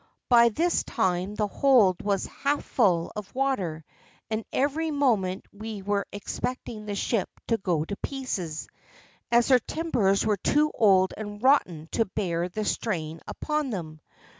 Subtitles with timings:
[0.29, 3.85] By this time the hold was half full of water,
[4.31, 8.67] and every moment we were expecting the ship to go to pieces,
[9.31, 14.01] as her timbers were too old and rotten to bear the strain upon them.